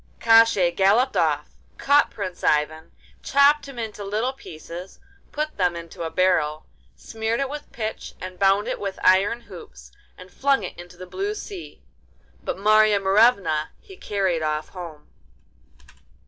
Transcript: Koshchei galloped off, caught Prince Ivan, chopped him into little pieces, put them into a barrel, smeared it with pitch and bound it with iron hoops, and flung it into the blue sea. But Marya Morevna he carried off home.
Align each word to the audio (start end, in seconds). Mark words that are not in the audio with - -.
Koshchei 0.19 0.71
galloped 0.75 1.15
off, 1.15 1.49
caught 1.77 2.09
Prince 2.09 2.43
Ivan, 2.43 2.91
chopped 3.21 3.67
him 3.67 3.77
into 3.77 4.03
little 4.03 4.33
pieces, 4.33 4.99
put 5.31 5.57
them 5.57 5.75
into 5.75 6.01
a 6.01 6.09
barrel, 6.09 6.65
smeared 6.95 7.39
it 7.39 7.47
with 7.51 7.71
pitch 7.71 8.15
and 8.19 8.39
bound 8.39 8.67
it 8.67 8.79
with 8.79 8.97
iron 9.03 9.41
hoops, 9.41 9.91
and 10.17 10.31
flung 10.33 10.63
it 10.63 10.75
into 10.75 10.97
the 10.97 11.05
blue 11.05 11.35
sea. 11.35 11.83
But 12.43 12.57
Marya 12.57 12.99
Morevna 12.99 13.69
he 13.79 13.95
carried 13.95 14.41
off 14.41 14.69
home. 14.69 15.05